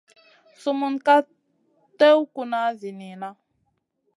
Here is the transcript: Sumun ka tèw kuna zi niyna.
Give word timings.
Sumun 0.61 0.95
ka 1.05 1.15
tèw 1.99 2.19
kuna 2.33 2.59
zi 2.79 2.89
niyna. 2.99 3.29